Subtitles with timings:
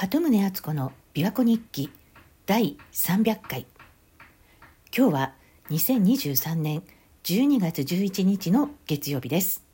[0.00, 1.90] 鳩宗敦子の琵琶湖日記
[2.46, 3.66] 第300回。
[4.96, 5.34] 今日は
[5.70, 6.84] 2023年
[7.24, 9.64] 12月11日の月曜日です。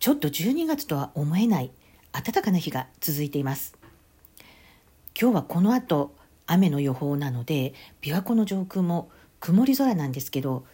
[0.00, 1.70] ちょっと12月とは思えない
[2.10, 3.76] 暖かな日が続いています。
[5.16, 6.12] 今日はこの後
[6.48, 10.64] 雨の予報なので琵琶湖の上空も曇り空なんですけど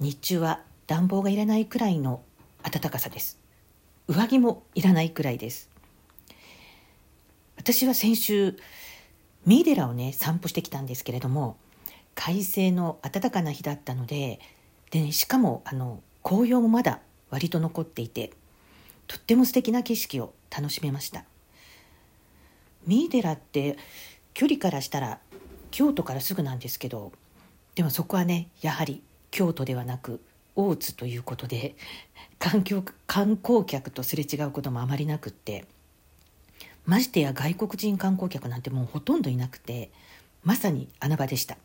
[0.00, 2.20] 日中は暖房がいらないくらいの
[2.68, 3.38] 暖かさです。
[4.08, 5.72] 上着もいらないくらいです。
[7.64, 8.58] 私は先週
[9.46, 11.56] 三井寺をね散歩してきたんですけれども
[12.14, 14.38] 快晴の暖かな日だったので
[14.90, 17.00] で、ね、しかもあの紅葉もまだ
[17.30, 18.34] 割と残っていて
[19.06, 21.24] とっても素敵な景色を楽しめました。
[22.86, 23.78] 三井寺って
[24.34, 25.18] 距離からしたら
[25.70, 27.12] 京都からすぐなんですけど
[27.76, 30.20] でもそこはねやはり京都ではなく
[30.54, 31.76] 大津ということで
[32.38, 35.64] 観光客とすれ違うこともあまりなくって
[36.86, 39.90] ましてや外国人観光客なんてもうほとんどいなくて
[40.42, 41.56] まさに穴場でした。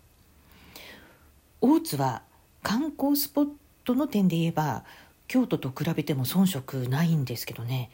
[1.62, 2.22] 大津は
[2.64, 3.48] 観光スポッ
[3.84, 4.86] トの点で言えば
[5.28, 7.90] 京都と比べても遜色ないんですけどね。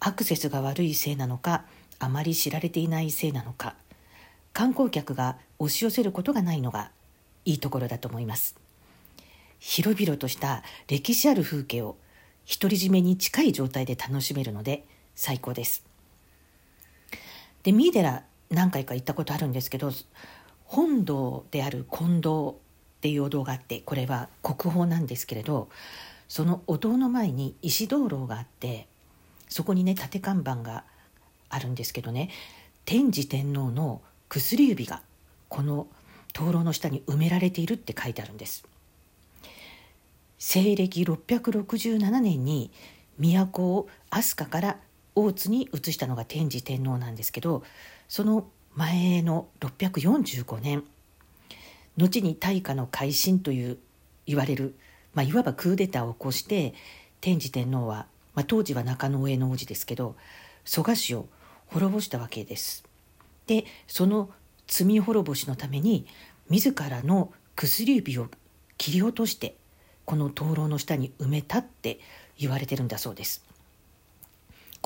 [0.00, 1.64] アクセスが悪いせいなのか
[1.98, 3.74] あまり知られていないせいなのか
[4.52, 6.90] 観光客が押し寄せることがないのが
[7.46, 8.56] いいところだと思います。
[9.58, 11.96] 広々とした歴史ある風景を
[12.60, 15.85] 独り占めに近い状態で楽しめるので最高です。
[17.66, 19.90] で三井寺何回か行ったことあるんですけど
[20.66, 22.54] 本堂である金堂っ
[23.00, 25.68] ていうお堂があってこれは国宝なんですけれど
[26.28, 28.86] そのお堂の前に石灯籠があって
[29.48, 30.84] そこにね縦看板が
[31.48, 32.30] あるんですけどね
[32.84, 35.02] 天智天皇の薬指が
[35.48, 35.88] この
[36.34, 38.64] 灯籠の下に埋められているって書いてあるんです。
[40.38, 42.70] 西暦667年に
[43.18, 44.76] 都を飛鳥から
[45.16, 47.64] 大津に移したのが天智天皇なんですけど
[48.06, 50.84] その前の645年
[51.96, 53.78] 後に大化の改新という
[54.26, 54.76] 言われる、
[55.14, 56.74] まあ、いわばクーデターを起こして
[57.22, 60.14] 天智天皇は、まあ、当時は中野上の王子ですけど
[60.66, 61.26] 蘇我氏を
[61.68, 62.84] 滅ぼしたわけです。
[63.46, 64.30] でその
[64.66, 66.06] 罪滅ぼしのために
[66.50, 68.28] 自らの薬指を
[68.76, 69.56] 切り落として
[70.04, 71.98] この灯籠の下に埋めたって
[72.36, 73.45] 言われてるんだそうです。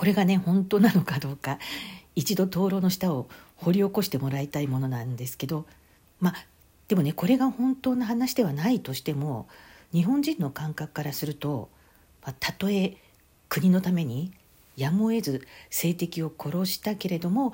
[0.00, 1.58] これがね本当なのかどうか
[2.16, 5.66] 一度灯籠の下を掘り起こしてもらいたいものなんですけど
[6.20, 6.34] まあ
[6.88, 9.46] でもねこれが本当の話ではないとしても
[9.92, 11.68] 日本人の感覚からすると、
[12.22, 12.96] まあ、たとえ
[13.50, 14.32] 国のために
[14.74, 17.52] やむを得ず政敵を殺したけれども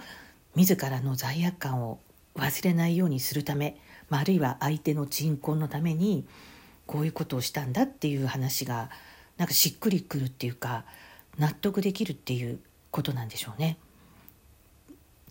[0.54, 1.98] 自らの罪悪感を
[2.36, 3.76] 忘れないようにするため、
[4.08, 6.24] まあ、あるいは相手の鎮魂のために
[6.86, 8.88] こういうことをしたんだっていう話が
[9.36, 10.84] なんかしっくりくるっていうか
[11.38, 12.60] 納得できるっていう
[12.90, 13.78] ことなんでしょうね。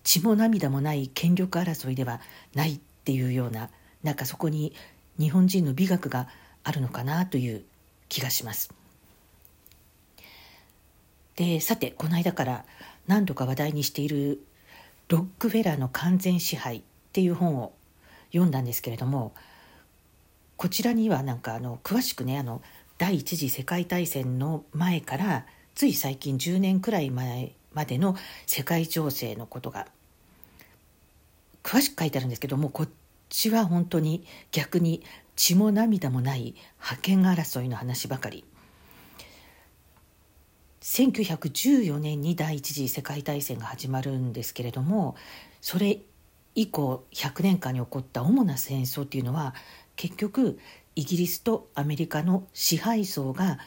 [0.04, 2.22] 血も涙もない権力争いでは
[2.54, 3.70] ないっていうような
[4.04, 4.74] なんかそこに
[5.20, 6.28] 日本人の美学が
[6.64, 7.64] あるのかなという
[8.08, 8.72] 気がします。
[11.36, 12.66] でさてこの間から
[13.08, 14.42] 何度か話題にしている
[15.10, 17.74] ロックフェラーの完全支配っていう本を
[18.32, 19.34] 読んだんですけれども
[20.58, 22.62] こちらにはなんかあの詳しくねあの
[22.98, 28.16] 第一次世界大戦の前からつい最近10年くらい前までの
[28.47, 29.88] 世界情勢のことが
[31.63, 32.90] 詳しく書いてあるんですけどもこっ
[33.28, 35.03] ちは本当に逆に
[35.36, 38.46] 血も涙もない覇権争いの話ばかり。
[40.81, 45.16] 1914年に第一次世界大戦が始まるんですけれども
[45.59, 46.00] それ
[46.53, 49.56] 以降100年間に起こった主な戦争っていうのは
[49.96, 50.59] 結局
[50.96, 53.57] イギリスとアメリカの支配層が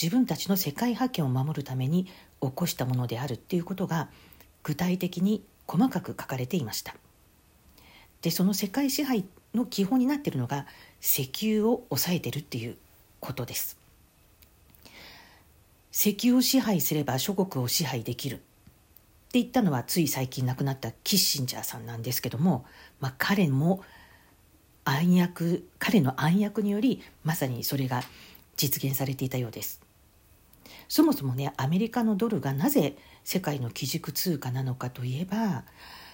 [0.00, 2.06] 自分たちの世界覇権を守るために
[2.40, 4.08] 起こしたものであるっていうことが
[4.62, 6.94] 具体的に細かく書かれていました。
[8.22, 10.66] でその世界支配の基本になっているのが
[11.00, 12.76] 石油を抑えてるっていう
[13.20, 13.76] ことです。
[15.92, 18.36] 石油を支配すれば諸国を支配できる。
[18.36, 18.38] っ
[19.32, 22.64] て言ったのはつい最近亡くなったキッシンジャーさんなんですけども、
[23.00, 23.82] まあ、彼も
[24.84, 28.02] 暗躍彼の暗躍によりまさにそれが
[28.56, 29.81] 実現されていたようです。
[30.88, 35.64] そもそもねアメリカのドルがなぜ世界の基軸通貨なのかといえば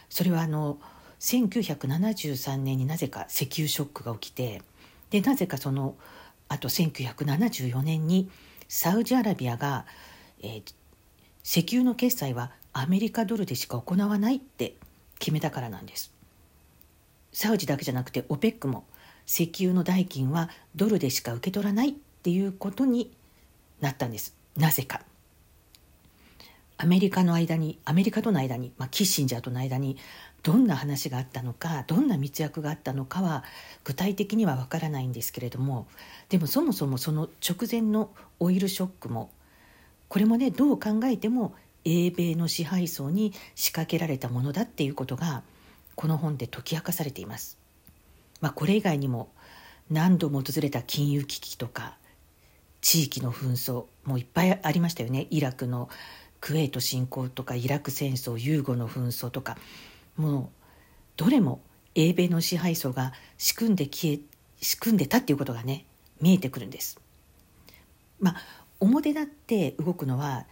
[0.08, 0.78] それはあの
[1.20, 4.62] 1973年になぜか石油ショックが起きて
[5.10, 5.96] でなぜかその
[6.48, 8.30] あと1974年に
[8.68, 9.86] サウジアラビアが、
[10.40, 10.74] えー、
[11.42, 14.76] 石油の決済はアメリカドルでしか行わないって
[15.18, 16.12] 決めたからなんです。
[17.32, 18.84] サウジだけじゃなくて OPEC も
[19.26, 23.10] 石油の代金はドルでしか受け取らないっていうことに
[23.80, 24.37] なったんです。
[24.58, 25.00] なぜか
[26.76, 29.96] アメリカの間にアメリカとの間に、まあ、キッシンジャーとの間に
[30.42, 33.44] どんな話があったのかどんな密約があったのかは
[33.84, 35.86] 具体的にはわからないんですけれども
[36.28, 38.10] でもそもそもその直前の
[38.40, 39.30] オイルショックも
[40.08, 45.42] これもねどう考えても英米の支配層に仕掛けられたものだっていうことが
[45.94, 47.58] この本で解き明かされています。
[48.40, 49.30] まあ、これ以外にも
[49.90, 51.96] 何度も訪れた金融危機とか
[52.80, 55.90] 地域の紛争もういっぱいありましたよねイラクの
[56.40, 59.58] クウェート侵攻とかイラク戦争ユーゴの紛争とか
[60.16, 60.48] もう
[61.16, 61.60] どれも
[61.94, 64.20] 英米の支配層が仕組んで消え
[64.60, 65.84] 仕組んでたっていうことがね
[66.20, 67.00] 見えてくるんです。
[68.18, 68.36] まあ
[68.80, 70.46] 表立って動くのは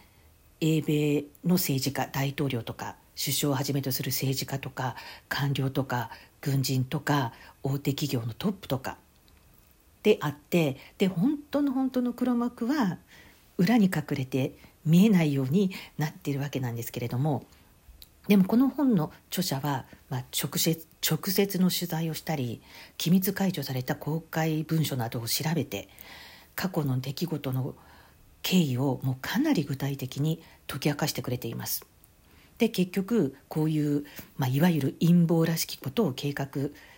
[0.61, 4.95] 英米の政治家大統領とか首相をはじめとする政治家とか
[5.27, 6.09] 官僚とか
[6.41, 7.33] 軍人とか
[7.63, 8.97] 大手企業のトップとか
[10.03, 12.97] であってで本当の本当の黒幕は
[13.57, 14.53] 裏に隠れて
[14.85, 17.45] 見えないようになっているわけなんですけれども
[18.27, 22.61] でもこの本の著者は、まあ、直接直接の取材をしたり
[22.97, 25.87] 機密解除された公開文書などを調べて
[26.55, 27.75] 過去の出来事の
[28.41, 31.85] 経緯をもうかなり具体的に解き明かしてくれています。
[32.57, 34.05] で結局こういう、
[34.37, 36.47] まあ、いわゆる陰謀らしきことを計画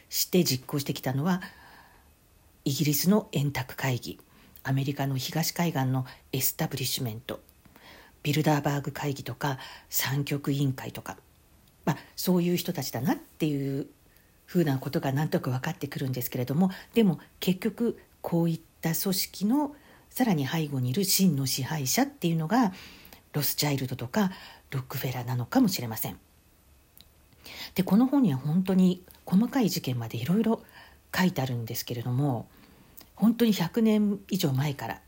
[0.10, 1.42] して実行してきたのは
[2.64, 4.20] イギリスの円卓会議
[4.64, 7.40] アメリカの東海岸のエスタブリッシュメント
[8.24, 9.58] ビルダーバーグ会議とか
[9.90, 11.18] 三極委員会とか、
[11.86, 13.88] まあ、そういう人たちだなっていう
[14.46, 19.76] ふうなことがなんとなく分かってくるんですけれどもでも結局こういった組織の
[20.10, 22.74] さらに背後にいる真の支配者っていうのが
[23.34, 24.32] ロスチャイルドとか
[24.72, 26.18] ロックフェラーなのかもしれません。
[27.76, 30.62] でこの本には本当に細かい事件までいろいろ
[31.16, 32.48] 書いてあるんですけれども
[33.20, 35.02] 本当に100年以上前から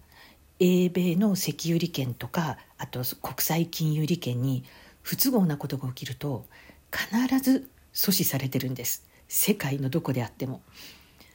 [0.59, 4.65] 英米の石油利権とかあと国際金融利権に
[5.01, 6.45] 不都合なことが起きると
[6.91, 10.61] 必ず阻止されてるんです世界のどこであっても、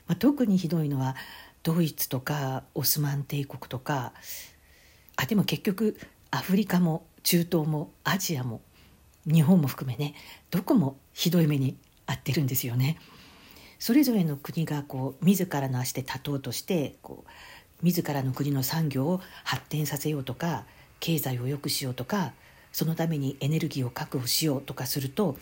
[0.06, 1.17] まあ、特にひどいのは
[1.62, 4.12] ドイツとかオスマン帝国とか
[5.17, 5.96] あでも結局
[6.31, 8.61] アフリカも中東もアジアも
[9.25, 10.14] 日本も含めね
[10.50, 12.99] どこもひどい目に遭ってるんですよね。
[13.78, 17.31] それぞれの国がこう自らの足で立とうとしてこう
[17.82, 20.64] 自らの国の産業を発展させようとか
[21.00, 22.32] 経済を良くしようとか
[22.73, 25.37] そのためにエネルギーを確保しようとかすると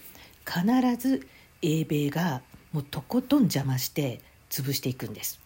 [0.46, 0.64] 必
[0.96, 1.26] ず
[1.62, 2.42] 英米が
[2.72, 4.20] もうとことん邪魔して
[4.50, 5.40] 潰していくんです。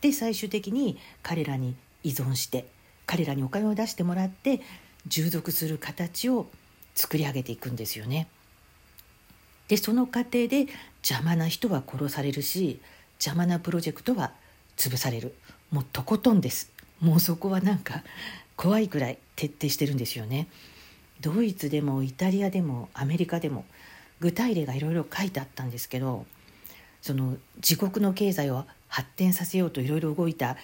[0.00, 2.66] で最終的に彼らに依存して
[3.06, 4.60] 彼らにお金を出してもらって
[5.06, 6.46] 従属する形を
[6.94, 8.28] 作り上げていくんですよね。
[9.72, 10.66] でその過程で
[11.02, 12.78] 邪魔な人は殺されるし
[13.14, 14.32] 邪魔なプロジェクトは
[14.76, 15.34] 潰される。
[15.70, 16.70] もうとことんです。
[17.00, 18.02] もうそこはなんか
[18.54, 20.46] 怖いくらい徹底してるんですよね。
[21.22, 23.64] ドイツでもイタリアでもアメリカでも
[24.20, 26.26] 具体例がいろいろ書いてあったんですけど
[27.00, 30.58] その自国の経済を発展させようといろいろ動いた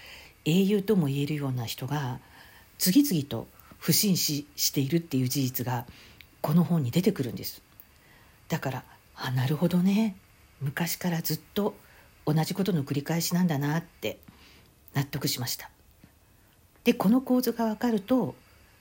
[0.44, 2.20] 英雄とも言えるような人が
[2.76, 3.46] 次々と
[3.78, 5.86] 不審死しているっていう事実が
[6.42, 7.62] この本に出てくるんです。
[8.48, 8.84] だから
[9.20, 10.16] あなるほどね。
[10.60, 11.74] 昔からずっと
[12.24, 14.18] 同じことの繰り返しなんだなって
[14.94, 15.70] 納得しました。
[16.84, 18.36] でこの構図が分かると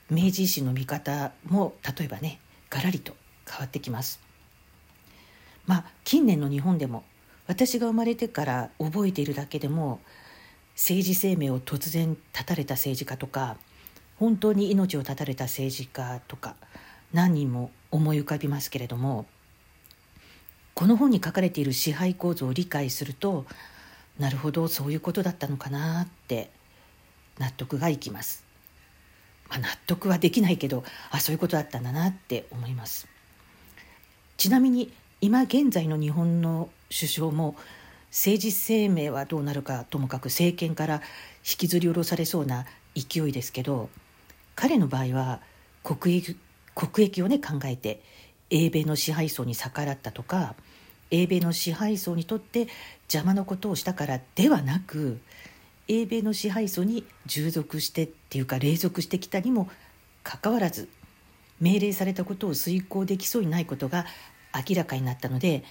[0.09, 2.39] 明治維新の見方も例えばね
[2.69, 3.15] ガラリと
[3.49, 4.19] 変わってきます。
[5.65, 7.03] まあ近年の日本でも
[7.47, 9.99] 私が生まれてから覚えているだけでも
[10.75, 13.57] 政治生命を突然絶たれた政治家とか
[14.17, 16.56] 本当に命を絶たれた政治家とか
[17.11, 19.25] 何人も思い浮かびますけれども
[20.77, 23.47] この本に書かれている支配構造を理解すると
[24.19, 26.51] なるほどそういうことだったのかなって
[27.39, 28.43] 納得がいきます。
[29.49, 33.07] まあ、納得はできないけどあそういうことだったんだなって思います。
[34.37, 37.55] ちなみに今現在の日本の首相も
[38.11, 41.01] 政治生命はどうなるかともかく政権から
[41.37, 43.89] 引きずり下ろされそうな勢いですけど
[44.53, 45.41] 彼の場合は
[45.83, 46.37] 国益
[46.75, 48.03] 国益をね考えて
[48.51, 50.53] 英米の支配層に逆らったとか
[51.11, 52.68] 英米の支配層にとって
[53.04, 55.19] 邪魔なことをしたからではなく
[55.87, 59.69] 英米の支配層に従属してっていうか隷属してきたにも
[60.23, 60.90] かかわらず
[61.61, 64.06] 命令されたことを遂行できそうにないことが
[64.54, 65.64] 明らかになったので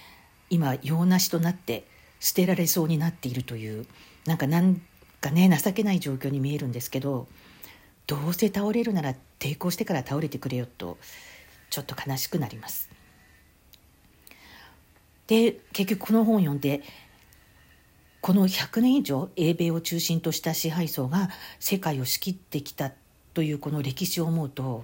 [0.49, 1.85] 今用なしとなって
[2.19, 3.85] 捨てられそうになっているという
[4.25, 4.81] なんかなん
[5.21, 7.27] かね情けない状況に見えるんですけど
[8.07, 10.97] どうせ倒れるなら抵抗してから倒れてくれよと
[11.69, 12.86] ちょっと悲しくなります。
[15.27, 16.81] で結局この本を読んで
[18.21, 21.29] この100年以上英米を中心とした支配層が
[21.59, 22.91] 世界を仕切ってきた
[23.33, 24.83] というこの歴史を思うと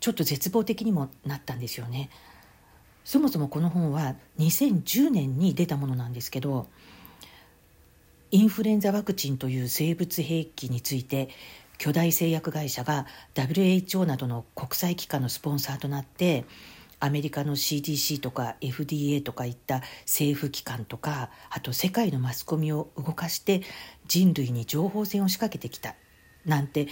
[0.00, 2.10] ちょっと絶望的にもなったんですよね。
[3.04, 6.66] そもそもこの本は2010年に出たものなんですけど
[8.32, 11.28] インフルエンザワクチンという生物兵器について
[11.78, 16.44] 巨大製薬会社が WHO などの国際機関のスポンサーとなって
[16.98, 23.62] アメリカの CDC とか FDA とかいった政府機関とかあと世界のマスコミを動かして
[24.06, 25.94] 人類に情報戦を仕掛けてきた
[26.44, 26.88] なんて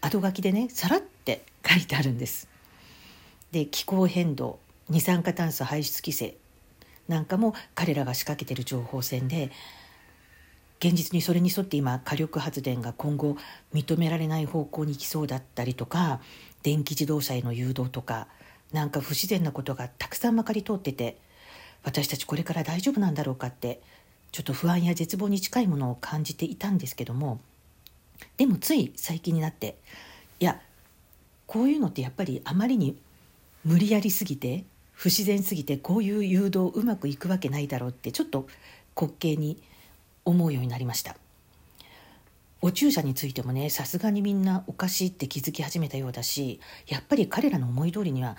[0.00, 2.48] 後書きでねさらって書いてあるんです。
[3.52, 6.36] で気候変動二酸化炭素排出規制
[7.08, 9.50] なんかも彼らが仕掛けてる情報戦で
[10.78, 13.36] 現実にそれに沿って今火力発電が今後
[13.72, 16.20] 認められない方向に行きそうだったりとか
[16.62, 18.28] 電気自動車への誘導とか
[18.72, 21.16] なんか不自然なことがたくさんまかり通ってて
[21.84, 23.80] 私たちこれから大丈夫なんだろうかって
[24.32, 27.40] ちょっと不安や絶望に近いものを感じていたんですけども
[28.36, 29.76] でもつい最近になって
[30.40, 30.60] いや
[31.46, 32.96] こういうのってやっぱりあまりに
[33.64, 38.46] 無理やりすぎて不自然すぎてこういう誘導うまくいくわけないだろうってちょっと
[39.00, 39.62] 滑稽に
[40.24, 41.16] 思うようになりました。
[42.62, 48.36] お注射についてもねさすがにみんなおかしいって気づき始めたようだしやっぱり彼らの思い通りには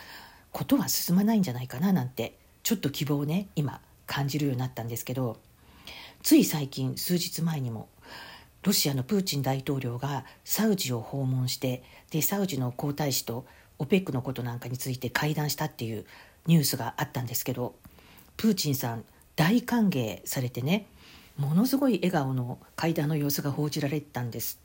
[0.52, 5.38] ことは進まないんじゃないかななんてちょっと希望をね今感じるようになったんですけど
[6.24, 7.90] つい最近数日前にも
[8.64, 13.46] ロシアのプーチン大統領がサウジを訪問してでサウジの皇太子と
[13.80, 16.06] OPEC のことなんかについて会談したっていう
[16.48, 17.76] ニュースがあったんですけど
[18.36, 19.04] プーチンさん
[19.36, 20.88] 大歓迎されてね
[21.38, 24.60] ものすごい笑顔の会談の様子が報じられたんです。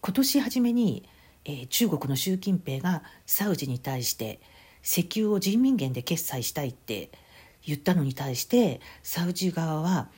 [0.00, 1.08] 今年初めに、
[1.44, 4.40] えー、中国の習近平がサウジに対して
[4.82, 7.10] 石油を人民元で決済したいって
[7.64, 10.08] 言ったのに対してサウジ側は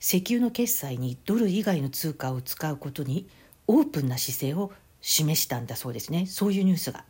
[0.00, 3.26] 石油の決済にドル以外の通貨を使うことに
[3.66, 6.26] オープンな姿勢を示したんだそうですね。
[6.26, 7.04] そういうニュースが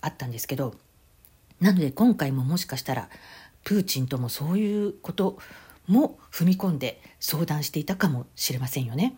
[0.00, 0.74] あったんですけど。
[1.60, 3.08] なので今回ももしかしたら
[3.64, 5.38] プーチンともそういうこと
[5.86, 9.16] も踏み込んで相談していたかもしれませんよね。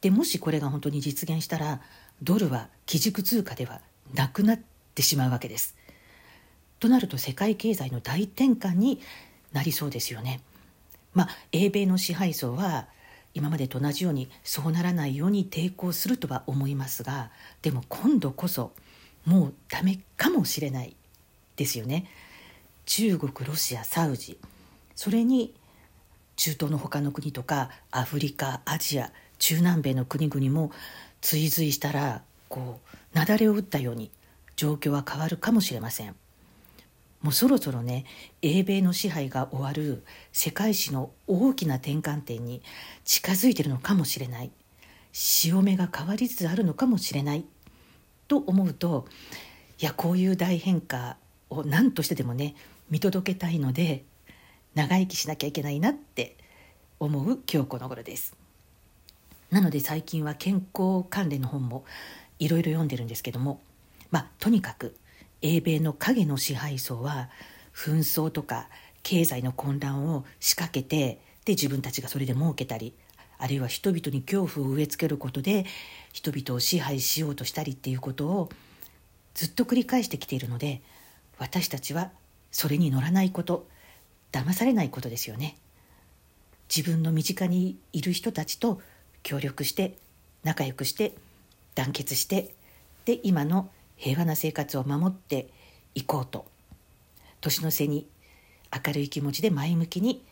[0.00, 1.80] でもしこれが本当に実現したら
[2.22, 3.80] ドルは基軸通貨では
[4.14, 4.60] なくなっ
[4.94, 5.76] てしまうわけです。
[6.78, 9.00] となると世界経済の大転換に
[9.52, 10.40] なりそうですよね。
[11.12, 12.88] まあ英米の支配層は
[13.34, 17.30] 今までと同じようにそうならないように抵抗するとは思いますが
[17.62, 18.72] でも今度こそ
[19.24, 20.96] もうダメかもしれない
[21.56, 22.06] ですよね。
[22.86, 24.38] 中国ロシアサウジ
[24.96, 25.54] それに
[26.40, 30.72] 中東の他の国とかアフリカアジア中南米の国々も
[31.20, 32.80] 追随したらこ
[33.14, 34.10] う雪崩を打ったように
[34.56, 36.16] 状況は変わるかもしれません。
[37.20, 38.06] もうそろそろね
[38.40, 42.62] 英米の支配が終わる世界史の大きな転換点に
[43.04, 44.50] 近づいてるのかもしれない。
[45.12, 47.44] 潮目が変わりつつあるのかもしれない。
[48.28, 49.06] と思うと
[49.78, 51.18] いやこういう大変化
[51.50, 52.54] を何としてでもね
[52.88, 54.04] 見届けたいので
[54.74, 56.36] 長生きしなきゃいけないなって
[57.00, 58.36] 思う今日この頃です。
[59.50, 61.84] なので最近は健康関連の本も
[62.38, 63.60] いろいろ読んでるんですけども
[64.10, 64.94] まあとにかく
[65.42, 67.30] 英米の影の支配層は
[67.74, 68.68] 紛争とか
[69.02, 72.94] 経済の混乱を仕掛けてで自分たちがそれで儲けたり
[73.38, 75.64] あるいは人々に恐怖を植え付けることで
[76.12, 78.50] 人々を支配しようとしたりっていうことを
[79.34, 80.82] ずっと繰り返してきているので
[81.38, 82.10] 私たちは
[82.52, 83.66] それに乗らないこと
[84.32, 85.56] 騙されないことですよね
[86.74, 88.80] 自分の身近にいる人たちと
[89.22, 89.96] 協力して
[90.44, 91.14] 仲良くして
[91.74, 92.54] 団結して
[93.04, 95.48] で今の平和な生活を守って
[95.94, 96.46] いこうと
[97.40, 98.06] 年の瀬に
[98.86, 100.22] 明るい気持ちで前向きに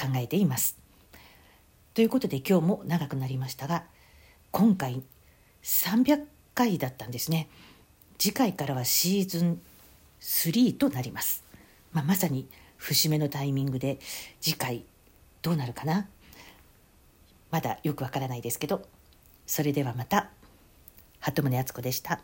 [0.00, 0.76] 考えています。
[1.92, 3.84] ということで今日も長くなりましたが
[4.50, 5.02] 今回
[5.62, 7.48] 300回だったんですね。
[8.18, 9.60] 次回からはシーズン
[10.20, 11.44] 3となります。
[11.92, 12.48] まあ、まさに
[12.84, 13.98] 節目のタイミングで
[14.42, 14.84] 次回
[15.40, 16.06] どうなるかな？
[17.50, 18.86] まだよくわからないですけど
[19.46, 20.30] それではまた
[21.18, 22.20] 鳩宗敦子でした。